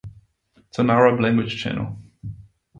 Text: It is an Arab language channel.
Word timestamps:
It 0.57 0.63
is 0.71 0.79
an 0.79 0.89
Arab 0.89 1.19
language 1.19 1.61
channel. 1.61 1.95